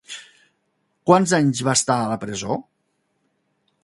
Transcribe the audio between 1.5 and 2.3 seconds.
va estar a la